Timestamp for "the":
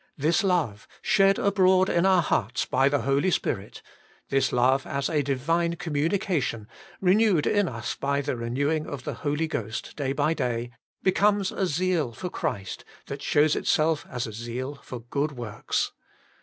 2.89-3.03, 8.21-8.35, 9.03-9.13